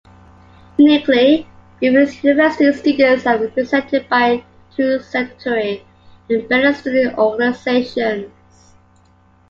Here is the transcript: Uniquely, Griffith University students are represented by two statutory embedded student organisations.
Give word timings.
Uniquely, 0.79 1.45
Griffith 1.79 2.23
University 2.23 2.73
students 2.73 3.23
are 3.27 3.37
represented 3.37 4.09
by 4.09 4.43
two 4.75 4.97
statutory 4.97 5.85
embedded 6.27 6.75
student 6.75 7.15
organisations. 7.19 8.73